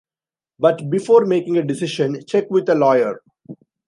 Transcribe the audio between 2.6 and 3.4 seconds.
a lawyer.